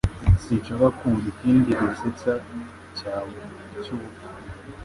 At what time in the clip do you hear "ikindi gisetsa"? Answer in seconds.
1.33-2.33